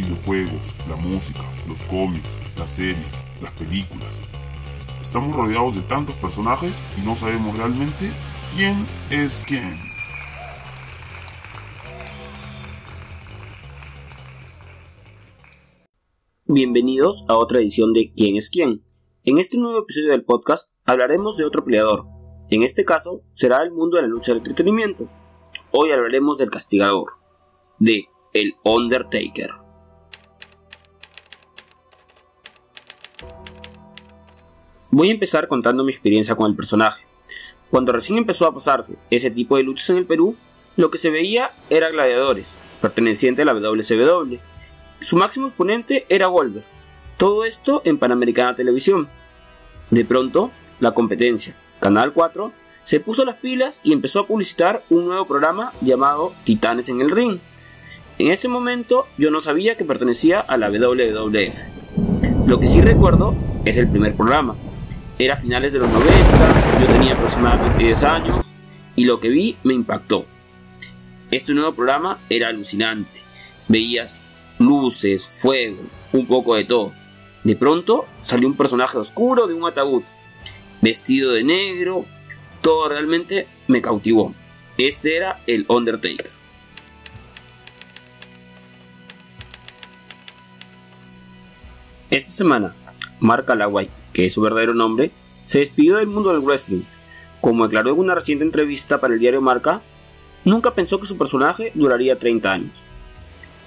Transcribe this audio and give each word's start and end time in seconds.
videojuegos, 0.00 0.74
la 0.88 0.96
música, 0.96 1.44
los 1.68 1.84
cómics, 1.84 2.38
las 2.56 2.70
series, 2.70 3.22
las 3.40 3.52
películas. 3.52 4.20
Estamos 5.00 5.36
rodeados 5.36 5.74
de 5.74 5.82
tantos 5.82 6.14
personajes 6.16 6.74
y 6.96 7.02
no 7.02 7.14
sabemos 7.14 7.56
realmente 7.56 8.10
quién 8.54 8.86
es 9.10 9.42
quién. 9.46 9.78
Bienvenidos 16.46 17.24
a 17.28 17.36
otra 17.36 17.60
edición 17.60 17.92
de 17.92 18.12
¿Quién 18.16 18.36
es 18.36 18.50
quién? 18.50 18.82
En 19.24 19.38
este 19.38 19.56
nuevo 19.56 19.80
episodio 19.80 20.10
del 20.10 20.24
podcast 20.24 20.68
hablaremos 20.84 21.36
de 21.36 21.44
otro 21.44 21.64
peleador. 21.64 22.06
En 22.50 22.62
este 22.62 22.84
caso 22.84 23.22
será 23.32 23.62
el 23.62 23.70
mundo 23.70 23.96
de 23.96 24.02
la 24.02 24.08
lucha 24.08 24.32
del 24.32 24.38
entretenimiento. 24.38 25.08
Hoy 25.70 25.92
hablaremos 25.92 26.38
del 26.38 26.50
castigador, 26.50 27.12
de 27.78 28.06
El 28.32 28.54
Undertaker. 28.64 29.59
Voy 34.92 35.08
a 35.08 35.12
empezar 35.12 35.46
contando 35.46 35.84
mi 35.84 35.92
experiencia 35.92 36.34
con 36.34 36.50
el 36.50 36.56
personaje. 36.56 37.04
Cuando 37.70 37.92
recién 37.92 38.18
empezó 38.18 38.46
a 38.46 38.52
pasarse 38.52 38.96
ese 39.08 39.30
tipo 39.30 39.56
de 39.56 39.62
luchas 39.62 39.90
en 39.90 39.98
el 39.98 40.04
Perú, 40.04 40.34
lo 40.76 40.90
que 40.90 40.98
se 40.98 41.10
veía 41.10 41.50
era 41.70 41.90
gladiadores, 41.90 42.46
pertenecientes 42.80 43.46
a 43.46 43.46
la 43.46 43.54
WCW. 43.54 44.38
Su 45.02 45.16
máximo 45.16 45.46
exponente 45.46 46.06
era 46.08 46.26
Goldberg. 46.26 46.64
Todo 47.16 47.44
esto 47.44 47.82
en 47.84 47.98
Panamericana 47.98 48.56
Televisión. 48.56 49.08
De 49.90 50.04
pronto, 50.04 50.50
la 50.80 50.90
competencia, 50.90 51.54
Canal 51.78 52.12
4, 52.12 52.50
se 52.82 52.98
puso 52.98 53.24
las 53.24 53.36
pilas 53.36 53.78
y 53.84 53.92
empezó 53.92 54.20
a 54.20 54.26
publicitar 54.26 54.82
un 54.90 55.06
nuevo 55.06 55.24
programa 55.24 55.72
llamado 55.82 56.32
Titanes 56.42 56.88
en 56.88 57.00
el 57.00 57.12
Ring. 57.12 57.38
En 58.18 58.32
ese 58.32 58.48
momento 58.48 59.06
yo 59.16 59.30
no 59.30 59.40
sabía 59.40 59.76
que 59.76 59.84
pertenecía 59.84 60.40
a 60.40 60.56
la 60.56 60.68
WWF. 60.68 62.48
Lo 62.48 62.58
que 62.58 62.66
sí 62.66 62.80
recuerdo 62.80 63.36
es 63.64 63.76
el 63.76 63.88
primer 63.88 64.16
programa, 64.16 64.56
era 65.24 65.36
finales 65.36 65.74
de 65.74 65.78
los 65.78 65.90
90, 65.90 66.80
yo 66.80 66.92
tenía 66.92 67.12
aproximadamente 67.12 67.84
10 67.84 68.02
años 68.04 68.46
y 68.96 69.04
lo 69.04 69.20
que 69.20 69.28
vi 69.28 69.58
me 69.64 69.74
impactó. 69.74 70.24
Este 71.30 71.52
nuevo 71.52 71.74
programa 71.74 72.18
era 72.30 72.48
alucinante. 72.48 73.20
Veías 73.68 74.18
luces, 74.58 75.28
fuego, 75.28 75.82
un 76.14 76.26
poco 76.26 76.54
de 76.54 76.64
todo. 76.64 76.94
De 77.44 77.54
pronto 77.54 78.06
salió 78.24 78.48
un 78.48 78.56
personaje 78.56 78.96
oscuro 78.96 79.46
de 79.46 79.52
un 79.52 79.68
ataúd, 79.68 80.04
vestido 80.80 81.32
de 81.32 81.44
negro. 81.44 82.06
Todo 82.62 82.88
realmente 82.88 83.46
me 83.68 83.82
cautivó. 83.82 84.34
Este 84.78 85.18
era 85.18 85.42
el 85.46 85.66
Undertaker. 85.68 86.30
Esta 92.08 92.30
semana, 92.30 92.74
Mark 93.20 93.44
Calaway 93.44 93.99
que 94.12 94.26
es 94.26 94.34
su 94.34 94.40
verdadero 94.40 94.74
nombre, 94.74 95.10
se 95.44 95.60
despidió 95.60 95.96
del 95.96 96.06
mundo 96.06 96.32
del 96.32 96.42
wrestling. 96.42 96.82
Como 97.40 97.64
declaró 97.64 97.90
en 97.90 97.98
una 97.98 98.14
reciente 98.14 98.44
entrevista 98.44 99.00
para 99.00 99.14
el 99.14 99.20
diario 99.20 99.40
Marca, 99.40 99.82
nunca 100.44 100.74
pensó 100.74 101.00
que 101.00 101.06
su 101.06 101.16
personaje 101.16 101.72
duraría 101.74 102.18
30 102.18 102.52
años. 102.52 102.72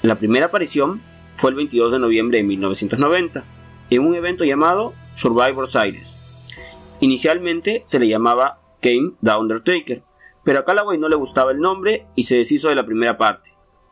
La 0.02 0.16
primera 0.16 0.48
aparición 0.48 1.02
fue 1.36 1.50
el 1.50 1.56
22 1.56 1.92
de 1.94 2.00
noviembre 2.00 2.38
de 2.38 2.44
1990, 2.44 3.44
en 3.90 4.06
un 4.06 4.16
evento 4.16 4.44
llamado 4.44 4.94
Survivor 5.16 5.68
Series. 5.68 6.18
Inicialmente 7.00 7.82
se 7.84 8.00
le 8.00 8.08
llamaba 8.08 8.60
Kane 8.82 9.14
The 9.24 9.36
Undertaker, 9.36 10.04
pero 10.44 10.60
a 10.60 10.66
Callaway 10.66 10.98
no 10.98 11.10
le 11.10 11.16
gustaba 11.16 11.52
el 11.52 11.60
nombre 11.60 12.06
y 12.16 12.24
se 12.24 12.38
deshizo 12.38 12.70
de 12.70 12.76
la 12.76 12.86
primera 12.86 13.18
parte. 13.18 13.52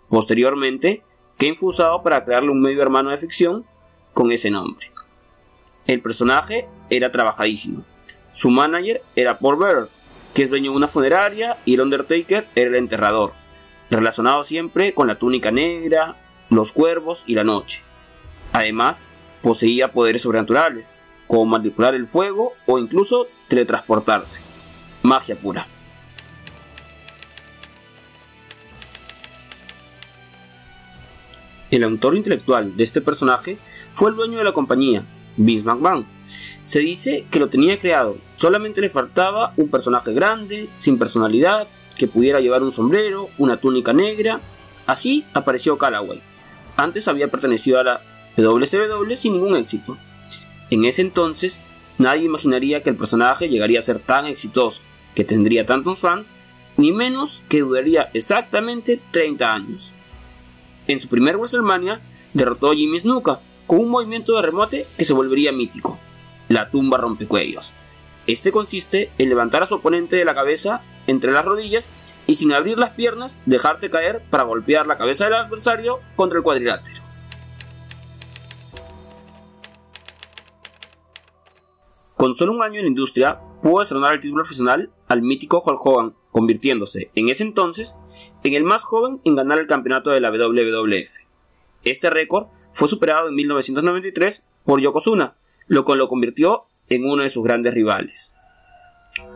Posteriormente, 0.10 1.04
Kane 1.38 1.56
fue 1.56 1.70
usado 1.70 2.04
para 2.04 2.24
crearle 2.26 2.52
un 2.52 2.62
medio 2.62 2.82
hermano 2.82 3.10
de 3.10 3.18
ficción 3.18 3.66
con 4.14 4.32
ese 4.32 4.52
nombre. 4.52 4.91
El 5.92 6.00
personaje 6.00 6.70
era 6.90 7.12
trabajadísimo. 7.12 7.84
Su 8.32 8.50
manager 8.50 9.02
era 9.14 9.40
Paul 9.40 9.58
Bearer, 9.58 9.90
que 10.34 10.44
es 10.44 10.50
dueño 10.50 10.72
de 10.72 10.78
una 10.78 10.88
funeraria, 10.88 11.58
y 11.66 11.74
el 11.74 11.82
Undertaker 11.82 12.48
era 12.56 12.70
el 12.70 12.78
enterrador, 12.78 13.34
relacionado 13.90 14.46
siempre 14.46 14.94
con 14.94 15.10
la 15.10 15.20
túnica 15.20 15.52
negra, 15.52 16.16
los 16.50 16.72
cuervos 16.72 17.26
y 17.28 17.36
la 17.36 17.44
noche. 17.44 17.82
Además, 18.54 19.00
poseía 19.42 19.92
poderes 19.92 20.22
sobrenaturales, 20.22 20.96
como 21.28 21.46
manipular 21.46 21.94
el 21.94 22.08
fuego 22.08 22.54
o 22.68 22.80
incluso 22.80 23.28
teletransportarse. 23.50 24.42
Magia 25.04 25.36
pura. 25.36 25.68
El 31.70 31.84
autor 31.84 32.16
intelectual 32.16 32.78
de 32.78 32.84
este 32.84 33.02
personaje 33.02 33.58
fue 33.92 34.12
el 34.12 34.16
dueño 34.16 34.38
de 34.38 34.46
la 34.46 34.54
compañía, 34.54 35.04
Vince 35.38 35.66
McMahon. 35.66 36.06
Se 36.66 36.80
dice 36.80 37.26
que 37.30 37.40
lo 37.40 37.50
tenía 37.50 37.80
creado, 37.80 38.18
solamente 38.36 38.82
le 38.82 38.90
faltaba 38.90 39.54
un 39.58 39.70
personaje 39.70 40.14
grande, 40.14 40.70
sin 40.78 40.98
personalidad, 40.98 41.68
que 41.98 42.08
pudiera 42.08 42.40
llevar 42.40 42.64
un 42.64 42.72
sombrero, 42.72 43.30
una 43.38 43.58
túnica 43.58 43.94
negra. 43.94 44.42
Así 44.86 45.26
apareció 45.34 45.78
Callaway. 45.78 46.22
Antes 46.78 47.08
había 47.08 47.28
pertenecido 47.28 47.80
a 47.80 47.84
la 47.84 48.02
WCW 48.38 49.16
sin 49.16 49.34
ningún 49.34 49.56
éxito. 49.56 49.98
En 50.70 50.86
ese 50.86 51.02
entonces, 51.02 51.62
nadie 51.98 52.26
imaginaría 52.26 52.82
que 52.82 52.90
el 52.90 52.96
personaje 52.96 53.50
llegaría 53.50 53.80
a 53.80 53.84
ser 53.84 54.00
tan 54.00 54.26
exitoso, 54.26 54.82
que 55.14 55.26
tendría 55.26 55.66
tantos 55.66 56.00
fans, 56.00 56.28
ni 56.78 56.92
menos 56.92 57.42
que 57.50 57.60
duraría 57.60 58.10
exactamente 58.14 59.00
30 59.12 59.52
años. 59.52 59.92
En 60.88 61.02
su 61.02 61.08
primer 61.08 61.36
WrestleMania 61.38 62.02
derrotó 62.34 62.72
a 62.72 62.76
Jimmy 62.76 63.00
Snuka, 63.00 63.40
con 63.68 63.80
un 63.80 63.90
movimiento 63.90 64.36
de 64.36 64.42
remote 64.42 64.88
que 64.98 65.06
se 65.06 65.14
volvería 65.14 65.52
mítico, 65.52 65.98
la 66.50 66.70
tumba 66.70 66.98
rompecuellos. 66.98 67.74
Este 68.28 68.52
consiste 68.52 69.10
en 69.18 69.30
levantar 69.30 69.64
a 69.64 69.68
su 69.68 69.76
oponente 69.76 70.16
de 70.16 70.26
la 70.26 70.36
cabeza 70.36 70.82
entre 71.08 71.32
las 71.32 71.46
rodillas 71.46 71.90
y 72.28 72.36
sin 72.36 72.54
abrir 72.54 72.78
las 72.78 72.92
piernas 72.92 73.38
dejarse 73.46 73.90
caer 73.90 74.22
para 74.30 74.44
golpear 74.44 74.86
la 74.86 74.98
cabeza 74.98 75.26
del 75.26 75.36
adversario 75.36 76.00
contra 76.16 76.38
el 76.38 76.44
cuadrilátero. 76.44 77.02
Con 82.16 82.36
solo 82.36 82.52
un 82.52 82.62
año 82.62 82.76
en 82.76 82.86
la 82.86 82.90
industria, 82.90 83.40
pudo 83.64 83.80
destronar 83.80 84.14
el 84.14 84.20
título 84.20 84.44
profesional 84.44 84.92
al 85.08 85.24
mítico 85.24 85.62
Hulk 85.66 85.84
Hogan, 85.84 86.14
convirtiéndose 86.32 87.10
en 87.16 87.30
ese 87.30 87.44
entonces 87.44 87.96
en 88.44 88.54
el 88.54 88.64
más 88.64 88.84
joven 88.84 89.20
en 89.24 89.36
ganar 89.36 89.60
el 89.60 89.68
campeonato 89.68 90.12
de 90.12 90.22
la 90.22 90.30
WWF. 90.30 91.10
Este 91.84 92.10
récord 92.12 92.48
fue 92.72 92.88
superado 92.88 93.30
en 93.30 93.36
1993 93.36 94.44
por 94.66 94.82
Yokozuna, 94.82 95.36
lo 95.68 95.86
cual 95.86 96.00
lo 96.00 96.08
convirtió 96.08 96.66
en 96.90 97.06
uno 97.06 97.24
de 97.24 97.30
sus 97.30 97.44
grandes 97.44 97.74
rivales. 97.74 98.34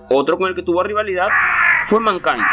Otro 0.10 0.38
con 0.38 0.50
el 0.50 0.56
que 0.56 0.64
tuvo 0.64 0.84
rivalidad 0.84 1.28
fue 1.86 2.00
Mankind. 2.00 2.44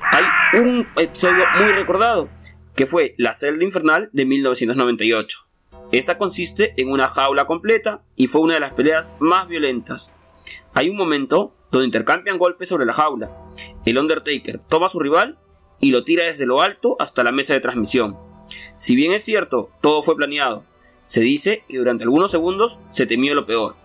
Hay 0.00 0.60
un 0.60 0.86
episodio 0.96 1.44
muy 1.58 1.72
recordado, 1.72 2.28
que 2.74 2.86
fue 2.86 3.14
la 3.18 3.34
celda 3.34 3.64
infernal 3.64 4.10
de 4.12 4.24
1998. 4.24 5.38
Esta 5.92 6.16
consiste 6.16 6.74
en 6.76 6.90
una 6.90 7.08
jaula 7.08 7.46
completa 7.46 8.02
y 8.16 8.26
fue 8.26 8.40
una 8.40 8.54
de 8.54 8.60
las 8.60 8.72
peleas 8.72 9.10
más 9.20 9.48
violentas. 9.48 10.14
Hay 10.74 10.88
un 10.88 10.96
momento 10.96 11.54
donde 11.70 11.86
intercambian 11.86 12.38
golpes 12.38 12.68
sobre 12.68 12.86
la 12.86 12.92
jaula. 12.92 13.30
El 13.84 13.98
Undertaker 13.98 14.58
toma 14.68 14.86
a 14.86 14.90
su 14.90 15.00
rival 15.00 15.38
y 15.80 15.90
lo 15.90 16.04
tira 16.04 16.26
desde 16.26 16.46
lo 16.46 16.62
alto 16.62 16.96
hasta 16.98 17.24
la 17.24 17.32
mesa 17.32 17.54
de 17.54 17.60
transmisión. 17.60 18.31
Si 18.76 18.96
bien 18.96 19.12
es 19.12 19.24
cierto, 19.24 19.70
todo 19.80 20.02
fue 20.02 20.16
planeado, 20.16 20.64
se 21.04 21.20
dice 21.20 21.64
que 21.68 21.78
durante 21.78 22.04
algunos 22.04 22.30
segundos 22.30 22.78
se 22.90 23.06
temió 23.06 23.34
lo 23.34 23.46
peor. 23.46 23.76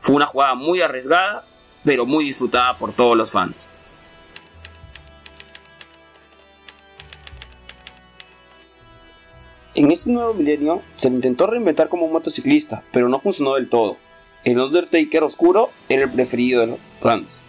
Fue 0.00 0.14
una 0.14 0.26
jugada 0.26 0.54
muy 0.54 0.80
arriesgada, 0.82 1.44
pero 1.84 2.06
muy 2.06 2.24
disfrutada 2.24 2.76
por 2.76 2.92
todos 2.92 3.16
los 3.16 3.30
fans. 3.30 3.70
En 9.74 9.90
este 9.90 10.10
nuevo 10.10 10.34
milenio 10.34 10.82
se 10.96 11.10
le 11.10 11.16
intentó 11.16 11.48
reinventar 11.48 11.88
como 11.88 12.06
motociclista, 12.06 12.84
pero 12.92 13.08
no 13.08 13.18
funcionó 13.18 13.54
del 13.54 13.68
todo. 13.68 13.96
El 14.44 14.60
Undertaker 14.60 15.24
oscuro 15.24 15.70
era 15.88 16.04
el 16.04 16.12
preferido 16.12 16.60
de 16.60 16.66
los 16.68 16.78
fans. 17.00 17.40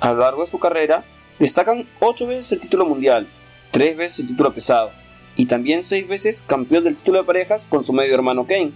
A 0.00 0.12
lo 0.12 0.20
largo 0.20 0.44
de 0.44 0.50
su 0.50 0.58
carrera, 0.58 1.04
destacan 1.38 1.86
8 2.00 2.26
veces 2.26 2.50
el 2.52 2.60
título 2.60 2.84
mundial, 2.84 3.28
3 3.70 3.96
veces 3.96 4.20
el 4.20 4.26
título 4.28 4.52
pesado, 4.52 4.90
y 5.36 5.46
también 5.46 5.84
seis 5.84 6.08
veces 6.08 6.42
campeón 6.46 6.84
del 6.84 6.96
título 6.96 7.18
de 7.18 7.24
parejas 7.24 7.66
con 7.68 7.84
su 7.84 7.92
medio 7.92 8.14
hermano 8.14 8.46
Kane. 8.46 8.72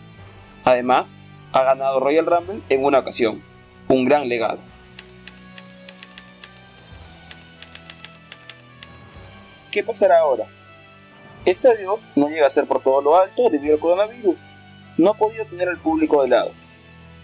Además, 0.64 1.14
ha 1.52 1.64
ganado 1.64 2.00
Royal 2.00 2.26
Rumble 2.26 2.60
en 2.68 2.84
una 2.84 2.98
ocasión, 2.98 3.42
un 3.88 4.04
gran 4.04 4.28
legado. 4.28 4.58
¿Qué 9.70 9.82
pasará 9.82 10.18
ahora? 10.18 10.46
Este 11.44 11.68
adiós 11.68 12.00
no 12.16 12.28
llega 12.28 12.46
a 12.46 12.50
ser 12.50 12.66
por 12.66 12.82
todo 12.82 13.00
lo 13.00 13.16
alto 13.16 13.48
debido 13.50 13.74
al 13.74 13.80
coronavirus. 13.80 14.36
No 14.98 15.10
ha 15.10 15.14
podido 15.14 15.46
tener 15.46 15.68
al 15.68 15.78
público 15.78 16.22
de 16.22 16.28
lado. 16.28 16.50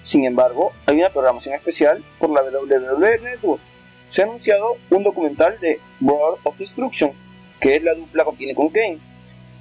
Sin 0.02 0.24
embargo, 0.24 0.72
hay 0.86 0.96
una 0.96 1.10
programación 1.10 1.56
especial 1.56 2.02
por 2.18 2.30
la 2.30 2.42
WWE 2.42 3.18
Network. 3.18 3.60
Se 4.08 4.22
ha 4.22 4.24
anunciado 4.24 4.76
un 4.88 5.02
documental 5.02 5.58
de 5.60 5.80
World 6.00 6.38
of 6.44 6.56
Destruction, 6.56 7.10
que 7.60 7.76
es 7.76 7.82
la 7.82 7.94
dupla 7.94 8.24
que 8.24 8.36
tiene 8.36 8.54
con 8.54 8.68
Kane, 8.68 9.00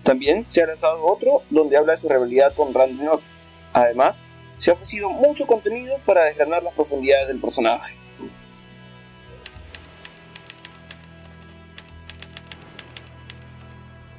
También 0.05 0.45
se 0.47 0.61
ha 0.61 0.67
lanzado 0.67 1.03
otro 1.03 1.41
donde 1.49 1.75
habla 1.75 1.93
de 1.93 1.99
su 1.99 2.07
rivalidad 2.07 2.53
con 2.53 2.71
Randy 2.71 3.07
Orton. 3.07 3.25
Además, 3.73 4.15
se 4.59 4.69
ha 4.69 4.75
ofrecido 4.75 5.09
mucho 5.09 5.47
contenido 5.47 5.97
para 6.05 6.25
desgranar 6.25 6.61
las 6.61 6.75
profundidades 6.75 7.27
del 7.27 7.41
personaje. 7.41 7.95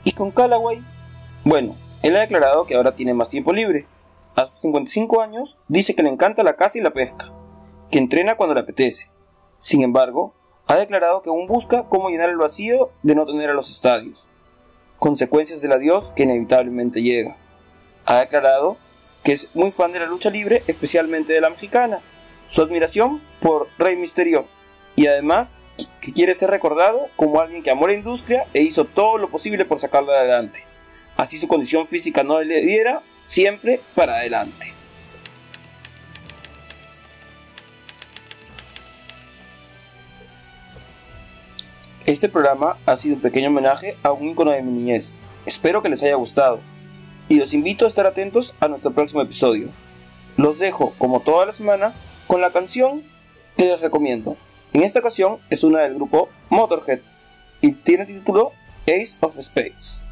Y 0.02 0.10
con 0.10 0.32
Callaway, 0.32 0.82
bueno, 1.44 1.76
él 2.02 2.16
ha 2.16 2.20
declarado 2.20 2.66
que 2.66 2.74
ahora 2.74 2.96
tiene 2.96 3.14
más 3.14 3.30
tiempo 3.30 3.52
libre. 3.52 3.86
A 4.34 4.48
sus 4.48 4.62
55 4.62 5.20
años, 5.20 5.56
dice 5.68 5.94
que 5.94 6.02
le 6.02 6.08
encanta 6.08 6.42
la 6.42 6.56
caza 6.56 6.78
y 6.78 6.82
la 6.82 6.90
pesca, 6.90 7.32
que 7.92 8.00
entrena 8.00 8.36
cuando 8.36 8.56
le 8.56 8.62
apetece. 8.62 9.08
Sin 9.58 9.82
embargo, 9.82 10.34
ha 10.66 10.74
declarado 10.74 11.22
que 11.22 11.30
aún 11.30 11.46
busca 11.46 11.88
cómo 11.88 12.08
llenar 12.08 12.28
el 12.28 12.38
vacío 12.38 12.90
de 13.04 13.14
no 13.14 13.24
tener 13.24 13.50
a 13.50 13.54
los 13.54 13.70
estadios, 13.70 14.28
consecuencias 14.98 15.60
del 15.60 15.72
adiós 15.72 16.12
que 16.14 16.24
inevitablemente 16.24 17.02
llega. 17.02 17.36
Ha 18.04 18.20
declarado 18.20 18.76
que 19.22 19.32
es 19.32 19.50
muy 19.54 19.70
fan 19.70 19.92
de 19.92 20.00
la 20.00 20.06
lucha 20.06 20.30
libre, 20.30 20.62
especialmente 20.66 21.32
de 21.32 21.40
la 21.40 21.50
mexicana, 21.50 22.00
su 22.48 22.62
admiración 22.62 23.20
por 23.40 23.68
Rey 23.78 23.96
Misterio 23.96 24.46
y 24.94 25.08
además 25.08 25.54
que 26.00 26.12
quiere 26.12 26.34
ser 26.34 26.50
recordado 26.50 27.08
como 27.16 27.40
alguien 27.40 27.62
que 27.62 27.70
amó 27.70 27.86
la 27.86 27.94
industria 27.94 28.46
e 28.54 28.62
hizo 28.62 28.84
todo 28.84 29.18
lo 29.18 29.28
posible 29.28 29.64
por 29.64 29.80
sacarla 29.80 30.20
adelante. 30.20 30.64
Así 31.16 31.38
su 31.38 31.48
condición 31.48 31.86
física 31.86 32.22
no 32.22 32.40
le 32.40 32.60
diera 32.60 33.02
siempre 33.24 33.80
para 33.94 34.16
adelante. 34.16 34.75
Este 42.06 42.28
programa 42.28 42.76
ha 42.86 42.96
sido 42.96 43.16
un 43.16 43.20
pequeño 43.20 43.48
homenaje 43.48 43.96
a 44.04 44.12
un 44.12 44.28
icono 44.28 44.52
de 44.52 44.62
mi 44.62 44.70
niñez. 44.70 45.12
Espero 45.44 45.82
que 45.82 45.88
les 45.88 46.04
haya 46.04 46.14
gustado 46.14 46.60
y 47.28 47.40
los 47.40 47.52
invito 47.52 47.84
a 47.84 47.88
estar 47.88 48.06
atentos 48.06 48.54
a 48.60 48.68
nuestro 48.68 48.92
próximo 48.92 49.22
episodio. 49.22 49.70
Los 50.36 50.60
dejo, 50.60 50.94
como 50.98 51.18
todas 51.18 51.48
las 51.48 51.56
semanas, 51.56 51.94
con 52.28 52.40
la 52.40 52.50
canción 52.50 53.02
que 53.56 53.64
les 53.64 53.80
recomiendo. 53.80 54.36
En 54.72 54.84
esta 54.84 55.00
ocasión 55.00 55.38
es 55.50 55.64
una 55.64 55.80
del 55.80 55.96
grupo 55.96 56.28
Motorhead 56.48 57.00
y 57.60 57.72
tiene 57.72 58.04
el 58.04 58.20
título 58.20 58.52
Ace 58.84 59.16
of 59.18 59.36
Spades. 59.40 60.06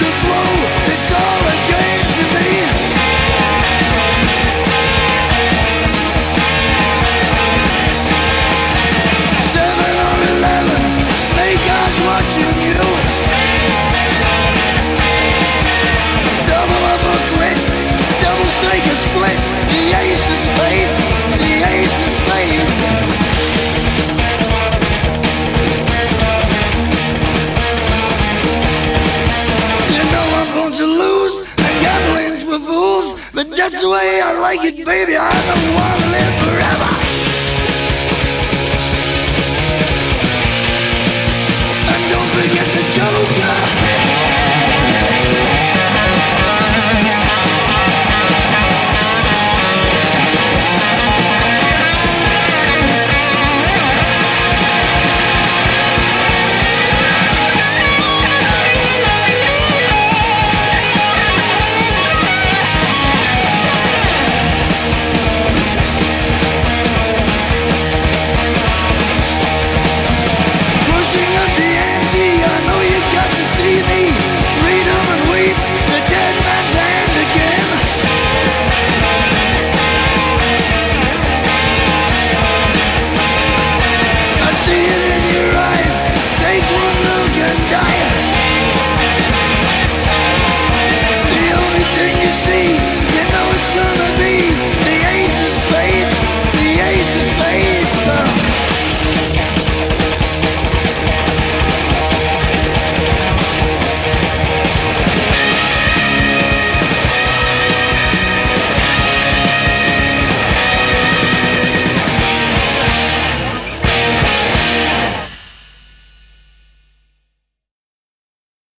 The 0.00 0.33
way 33.94 34.20
I 34.20 34.32
like 34.40 34.64
it, 34.64 34.76
baby. 34.84 35.14
I 35.16 35.34
don't 35.48 35.68
wanna 35.78 36.06
live 36.16 36.34
forever. 36.46 36.90
And 41.92 42.02
don't 42.12 42.30
forget. 42.36 42.63